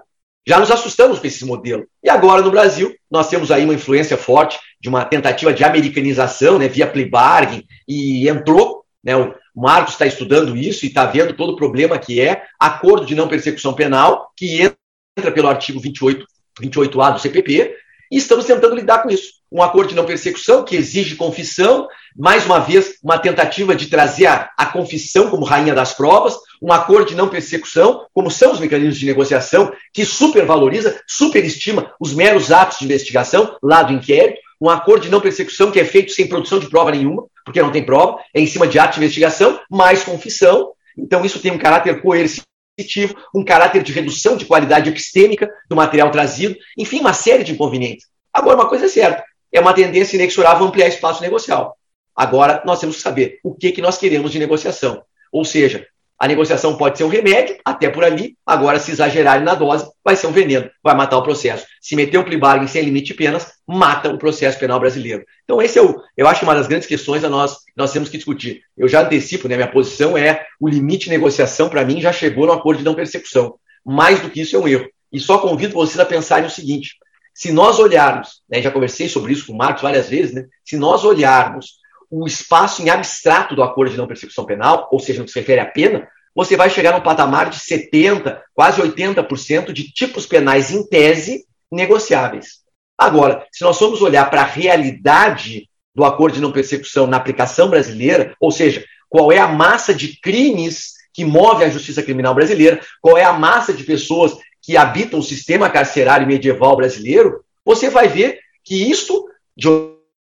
já 0.46 0.58
nos 0.58 0.70
assustamos 0.70 1.18
com 1.18 1.26
esse 1.26 1.44
modelo. 1.44 1.86
E 2.02 2.10
agora, 2.10 2.42
no 2.42 2.50
Brasil, 2.50 2.94
nós 3.10 3.28
temos 3.28 3.50
aí 3.50 3.64
uma 3.64 3.74
influência 3.74 4.16
forte 4.16 4.58
de 4.80 4.88
uma 4.88 5.04
tentativa 5.04 5.52
de 5.52 5.62
americanização, 5.62 6.58
né, 6.58 6.68
via 6.68 6.86
plea 6.86 7.08
bargain, 7.08 7.64
e 7.86 8.28
entrou, 8.28 8.84
né, 9.02 9.16
o 9.16 9.34
Marcos 9.54 9.94
está 9.94 10.06
estudando 10.06 10.56
isso 10.56 10.84
e 10.84 10.88
está 10.88 11.04
vendo 11.04 11.34
todo 11.34 11.52
o 11.52 11.56
problema 11.56 11.98
que 11.98 12.20
é 12.20 12.42
acordo 12.58 13.06
de 13.06 13.14
não 13.14 13.28
persecução 13.28 13.72
penal, 13.72 14.32
que 14.36 14.62
entra 14.62 15.30
pelo 15.30 15.48
artigo 15.48 15.78
28, 15.78 16.26
28A 16.60 17.12
do 17.12 17.20
CPP, 17.20 17.76
e 18.10 18.16
estamos 18.16 18.44
tentando 18.44 18.74
lidar 18.74 19.02
com 19.02 19.10
isso. 19.10 19.41
Um 19.52 19.62
acordo 19.62 19.90
de 19.90 19.94
não 19.94 20.06
persecução 20.06 20.64
que 20.64 20.74
exige 20.74 21.14
confissão, 21.14 21.86
mais 22.16 22.46
uma 22.46 22.58
vez, 22.58 22.94
uma 23.02 23.18
tentativa 23.18 23.76
de 23.76 23.86
trazer 23.86 24.26
a, 24.26 24.50
a, 24.56 24.64
confissão 24.64 25.28
como 25.28 25.44
rainha 25.44 25.74
das 25.74 25.92
provas, 25.92 26.38
um 26.60 26.72
acordo 26.72 27.10
de 27.10 27.14
não 27.14 27.28
persecução, 27.28 28.06
como 28.14 28.30
são 28.30 28.52
os 28.52 28.60
mecanismos 28.60 28.98
de 28.98 29.04
negociação, 29.04 29.70
que 29.92 30.06
supervaloriza, 30.06 30.98
superestima 31.06 31.92
os 32.00 32.14
meros 32.14 32.50
atos 32.50 32.78
de 32.78 32.86
investigação 32.86 33.54
lá 33.62 33.82
do 33.82 33.92
inquérito, 33.92 34.40
um 34.58 34.70
acordo 34.70 35.02
de 35.02 35.10
não 35.10 35.20
persecução 35.20 35.70
que 35.70 35.78
é 35.78 35.84
feito 35.84 36.12
sem 36.12 36.26
produção 36.26 36.58
de 36.58 36.70
prova 36.70 36.90
nenhuma, 36.90 37.26
porque 37.44 37.60
não 37.60 37.70
tem 37.70 37.84
prova, 37.84 38.18
é 38.32 38.40
em 38.40 38.46
cima 38.46 38.66
de 38.66 38.78
ato 38.78 38.94
de 38.94 39.00
investigação, 39.00 39.60
mais 39.70 40.02
confissão. 40.02 40.72
Então, 40.96 41.24
isso 41.26 41.40
tem 41.40 41.52
um 41.52 41.58
caráter 41.58 42.00
coercitivo 42.00 42.46
um 43.34 43.44
caráter 43.44 43.82
de 43.82 43.92
redução 43.92 44.36
de 44.36 44.46
qualidade 44.46 44.88
epistêmica 44.88 45.48
do 45.68 45.76
material 45.76 46.10
trazido, 46.10 46.56
enfim, 46.78 47.00
uma 47.00 47.12
série 47.12 47.44
de 47.44 47.52
inconvenientes. 47.52 48.06
Agora, 48.32 48.56
uma 48.56 48.68
coisa 48.68 48.86
é 48.86 48.88
certa, 48.88 49.22
é 49.52 49.60
uma 49.60 49.74
tendência 49.74 50.16
inexorável 50.16 50.66
ampliar 50.66 50.88
espaço 50.88 51.22
negocial. 51.22 51.76
Agora, 52.14 52.62
nós 52.64 52.80
temos 52.80 52.96
que 52.96 53.02
saber 53.02 53.38
o 53.42 53.54
que, 53.54 53.72
que 53.72 53.82
nós 53.82 53.98
queremos 53.98 54.32
de 54.32 54.38
negociação. 54.38 55.02
Ou 55.30 55.44
seja, 55.44 55.86
a 56.22 56.28
negociação 56.28 56.76
pode 56.76 56.98
ser 56.98 57.02
um 57.02 57.08
remédio, 57.08 57.56
até 57.64 57.88
por 57.88 58.04
ali. 58.04 58.36
Agora, 58.46 58.78
se 58.78 58.92
exagerarem 58.92 59.44
na 59.44 59.56
dose, 59.56 59.90
vai 60.04 60.14
ser 60.14 60.28
um 60.28 60.30
veneno, 60.32 60.70
vai 60.80 60.94
matar 60.94 61.16
o 61.16 61.22
processo. 61.24 61.66
Se 61.80 61.96
meter 61.96 62.16
um 62.16 62.22
plea 62.22 62.66
sem 62.68 62.84
limite 62.84 63.08
de 63.08 63.14
penas, 63.14 63.54
mata 63.66 64.08
o 64.08 64.16
processo 64.16 64.56
penal 64.56 64.78
brasileiro. 64.78 65.24
Então, 65.42 65.60
esse 65.60 65.80
é 65.80 65.82
o, 65.82 66.00
eu 66.16 66.28
acho 66.28 66.44
uma 66.44 66.54
das 66.54 66.68
grandes 66.68 66.86
questões 66.86 67.24
a 67.24 67.28
nós 67.28 67.56
nós 67.76 67.92
temos 67.92 68.08
que 68.08 68.16
discutir. 68.16 68.60
Eu 68.76 68.86
já 68.86 69.02
antecipo, 69.02 69.48
né, 69.48 69.56
minha 69.56 69.66
posição 69.66 70.16
é 70.16 70.46
o 70.60 70.68
limite 70.68 71.06
de 71.06 71.10
negociação, 71.10 71.68
para 71.68 71.84
mim, 71.84 72.00
já 72.00 72.12
chegou 72.12 72.46
no 72.46 72.52
acordo 72.52 72.78
de 72.78 72.84
não 72.84 72.94
persecução. 72.94 73.56
Mais 73.84 74.20
do 74.20 74.30
que 74.30 74.42
isso 74.42 74.54
é 74.54 74.58
um 74.60 74.68
erro. 74.68 74.88
E 75.12 75.18
só 75.18 75.38
convido 75.38 75.74
vocês 75.74 75.98
a 75.98 76.06
pensarem 76.06 76.46
o 76.46 76.50
seguinte: 76.50 76.98
se 77.34 77.52
nós 77.52 77.78
olharmos, 77.78 78.42
né, 78.48 78.60
já 78.60 78.70
conversei 78.70 79.08
sobre 79.08 79.32
isso 79.32 79.46
com 79.46 79.52
o 79.52 79.56
Marcos 79.56 79.82
várias 79.82 80.08
vezes, 80.08 80.34
né, 80.34 80.46
se 80.64 80.76
nós 80.76 81.04
olharmos 81.04 81.80
o 82.10 82.26
espaço 82.26 82.82
em 82.82 82.90
abstrato 82.90 83.56
do 83.56 83.62
acordo 83.62 83.92
de 83.92 83.96
não 83.96 84.06
persecução 84.06 84.44
penal, 84.44 84.88
ou 84.92 85.00
seja, 85.00 85.20
no 85.20 85.24
que 85.24 85.32
se 85.32 85.40
refere 85.40 85.60
à 85.60 85.66
pena, 85.66 86.06
você 86.34 86.56
vai 86.56 86.68
chegar 86.68 86.92
no 86.92 87.02
patamar 87.02 87.50
de 87.50 87.58
70%, 87.58 88.38
quase 88.54 88.80
80% 88.80 89.72
de 89.72 89.90
tipos 89.92 90.26
penais 90.26 90.70
em 90.70 90.86
tese 90.86 91.46
negociáveis. 91.70 92.62
Agora, 92.96 93.46
se 93.50 93.64
nós 93.64 93.78
formos 93.78 94.02
olhar 94.02 94.28
para 94.30 94.42
a 94.42 94.46
realidade 94.46 95.68
do 95.94 96.04
acordo 96.04 96.34
de 96.34 96.40
não 96.40 96.52
persecução 96.52 97.06
na 97.06 97.16
aplicação 97.16 97.68
brasileira, 97.68 98.34
ou 98.40 98.50
seja, 98.50 98.84
qual 99.08 99.30
é 99.30 99.38
a 99.38 99.48
massa 99.48 99.94
de 99.94 100.18
crimes 100.20 100.92
que 101.12 101.24
move 101.24 101.64
a 101.64 101.68
justiça 101.68 102.02
criminal 102.02 102.34
brasileira, 102.34 102.80
qual 103.00 103.18
é 103.18 103.24
a 103.24 103.32
massa 103.32 103.72
de 103.72 103.84
pessoas 103.84 104.36
que 104.62 104.76
habitam 104.76 105.18
o 105.18 105.22
sistema 105.22 105.68
carcerário 105.68 106.26
medieval 106.26 106.76
brasileiro, 106.76 107.44
você 107.64 107.90
vai 107.90 108.08
ver 108.08 108.38
que 108.64 108.90
isso, 108.90 109.26
de 109.56 109.68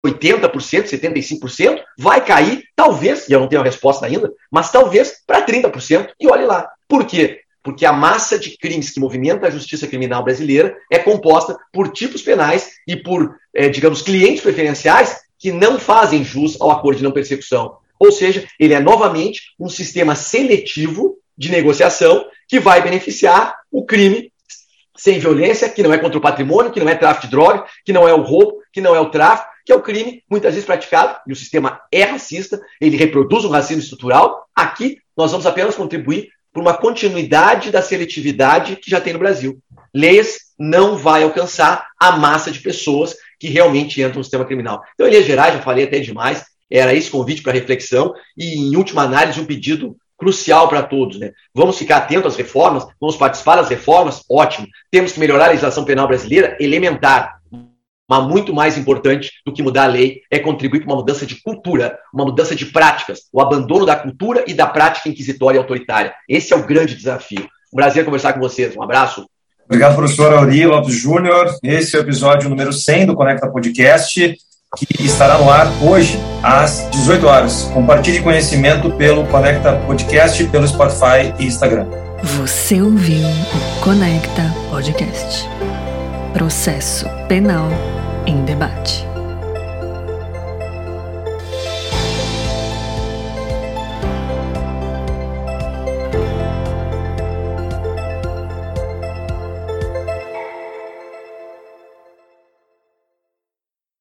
80%, 0.07 0.51
75%, 0.85 1.81
vai 1.99 2.25
cair, 2.25 2.65
talvez, 2.77 3.29
e 3.29 3.33
eu 3.33 3.41
não 3.41 3.49
tenho 3.49 3.63
a 3.63 3.65
resposta 3.65 4.07
ainda, 4.07 4.31
mas 4.51 4.71
talvez 4.71 5.15
para 5.27 5.45
30%. 5.45 6.11
E 6.21 6.29
olhe 6.29 6.45
lá. 6.45 6.69
Por 6.87 7.07
quê? 7.07 7.41
Porque 7.63 7.85
a 7.85 7.93
massa 7.93 8.39
de 8.39 8.57
crimes 8.57 8.91
que 8.91 9.01
movimenta 9.01 9.47
a 9.47 9.51
justiça 9.51 9.87
criminal 9.87 10.23
brasileira 10.23 10.77
é 10.91 10.99
composta 10.99 11.57
por 11.73 11.93
tipos 11.93 12.23
penais 12.23 12.71
e 12.87 12.97
por, 12.97 13.37
é, 13.55 13.69
digamos, 13.69 14.03
clientes 14.03 14.43
preferenciais 14.43 15.17
que 15.39 15.53
não 15.53 15.79
fazem 15.79 16.25
jus 16.25 16.61
ao 16.61 16.71
acordo 16.71 16.99
de 16.99 17.05
não 17.05 17.13
persecução. 17.13 17.77
Ou 17.99 18.13
seja, 18.13 18.47
ele 18.59 18.75
é 18.75 18.81
novamente 18.81 19.55
um 19.59 19.69
sistema 19.69 20.15
seletivo 20.15 21.17
de 21.39 21.51
negociação 21.51 22.27
que 22.49 22.59
vai 22.59 22.83
beneficiar 22.83 23.55
o 23.71 23.87
crime 23.87 24.33
sem 24.97 25.21
violência, 25.21 25.69
que 25.69 25.83
não 25.83 25.93
é 25.93 25.99
contra 25.99 26.19
o 26.19 26.21
patrimônio, 26.21 26.73
que 26.73 26.81
não 26.81 26.89
é 26.89 26.97
tráfico 26.97 27.27
de 27.27 27.31
droga, 27.31 27.65
que 27.85 27.93
não 27.93 28.09
é 28.09 28.13
o 28.13 28.23
roubo, 28.23 28.59
que 28.73 28.81
não 28.81 28.97
é 28.97 29.01
o 29.01 29.11
tráfico, 29.11 29.49
que 29.65 29.71
é 29.71 29.77
o 29.77 29.83
crime 29.83 30.25
muitas 30.29 30.55
vezes 30.55 30.67
praticado, 30.67 31.21
e 31.27 31.33
o 31.33 31.37
sistema 31.37 31.81
é 31.93 32.03
racista, 32.03 32.61
ele 32.81 32.97
reproduz 32.97 33.45
um 33.45 33.51
racismo 33.51 33.83
estrutural. 33.83 34.49
Aqui, 34.55 34.99
nós 35.17 35.31
vamos 35.31 35.47
apenas 35.47 35.77
contribuir 35.77 36.31
por 36.53 36.61
uma 36.61 36.75
continuidade 36.75 37.71
da 37.71 37.81
seletividade 37.81 38.77
que 38.77 38.91
já 38.91 39.01
tem 39.01 39.13
no 39.13 39.19
Brasil. 39.21 39.59
Leis 39.95 40.39
não 40.59 40.97
vai 40.97 41.23
alcançar 41.23 41.87
a 42.01 42.13
massa 42.13 42.51
de 42.51 42.59
pessoas 42.61 43.15
que 43.39 43.49
realmente 43.49 44.01
entram 44.01 44.19
no 44.19 44.25
sistema 44.25 44.45
criminal. 44.45 44.83
Então, 44.95 45.07
em 45.07 45.11
linhas 45.11 45.27
gerais, 45.27 45.55
já 45.55 45.61
falei 45.61 45.85
até 45.85 46.01
demais, 46.01 46.45
era 46.71 46.93
esse 46.93 47.11
convite 47.11 47.43
para 47.43 47.53
reflexão 47.53 48.13
e, 48.37 48.57
em 48.57 48.77
última 48.77 49.03
análise, 49.03 49.41
um 49.41 49.47
pedido 49.47 49.97
crucial 50.19 50.69
para 50.69 50.83
todos. 50.83 51.19
Né? 51.19 51.33
Vamos 51.55 51.79
ficar 51.79 51.99
atentos 51.99 52.33
às 52.33 52.37
reformas, 52.37 52.87
vamos 53.01 53.17
participar 53.17 53.57
das 53.57 53.69
reformas, 53.69 54.23
ótimo. 54.31 54.67
Temos 54.91 55.13
que 55.13 55.21
melhorar 55.21 55.47
a 55.47 55.49
legislação 55.49 55.85
penal 55.85 56.09
brasileira, 56.09 56.57
elementar 56.61 57.39
mas 58.09 58.27
muito 58.27 58.55
mais 58.55 58.79
importante 58.79 59.31
do 59.45 59.53
que 59.53 59.63
mudar 59.63 59.85
a 59.85 59.89
lei 59.89 60.23
é 60.31 60.39
contribuir 60.39 60.81
para 60.81 60.89
uma 60.89 60.97
mudança 60.97 61.27
de 61.27 61.43
cultura, 61.43 61.99
uma 62.13 62.25
mudança 62.25 62.57
de 62.57 62.65
práticas, 62.65 63.25
o 63.31 63.41
abandono 63.41 63.85
da 63.85 63.95
cultura 63.95 64.45
e 64.47 64.55
da 64.55 64.67
prática 64.67 65.11
inquisitória 65.11 65.59
e 65.59 65.61
autoritária. 65.61 66.15
Esse 66.27 66.55
é 66.55 66.57
o 66.57 66.67
grande 66.67 66.95
desafio. 66.95 67.47
Um 67.71 67.77
prazer 67.77 68.07
conversar 68.07 68.33
com 68.33 68.41
vocês. 68.41 68.75
Um 68.75 68.83
abraço. 68.83 69.29
Obrigado, 69.67 69.95
professor 69.95 70.33
Auri 70.33 70.65
Lopes 70.65 70.95
Júnior. 70.95 71.55
Esse 71.63 71.97
é 71.97 71.99
o 71.99 72.03
episódio 72.03 72.49
número 72.49 72.73
100 72.73 73.07
do 73.07 73.15
Conecta 73.15 73.51
Podcast, 73.51 74.35
que 74.77 75.03
estará 75.03 75.39
no 75.39 75.51
ar 75.51 75.67
hoje, 75.83 76.19
às 76.43 76.89
18 76.91 77.27
horas. 77.27 77.63
Compartilhe 77.73 78.21
conhecimento 78.21 78.91
pelo 78.93 79.25
Conecta 79.27 79.73
Podcast, 79.87 80.45
pelo 80.49 80.69
Spotify 80.69 81.33
e 81.39 81.47
Instagram. 81.47 81.87
Você 82.23 82.83
ouviu 82.83 83.27
o 83.27 83.81
Conecta 83.83 84.55
Podcast. 84.71 85.49
Processo 86.35 87.07
Penal 87.29 87.71
em 88.27 88.45
Debate. 88.45 89.07